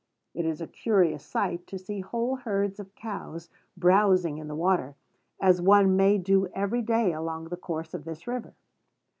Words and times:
It 0.33 0.45
is 0.47 0.61
a 0.61 0.65
curious 0.67 1.23
sight 1.23 1.67
to 1.67 1.77
see 1.77 1.99
whole 1.99 2.37
herds 2.37 2.79
of 2.79 2.95
cows 2.95 3.49
browsing 3.77 4.39
in 4.39 4.47
the 4.47 4.55
water, 4.55 4.95
as 5.39 5.61
one 5.61 5.95
may 5.95 6.17
do 6.17 6.47
every 6.55 6.81
day 6.81 7.13
along 7.13 7.49
the 7.49 7.55
course 7.55 7.93
of 7.93 8.03
this 8.03 8.25
river. 8.25 8.55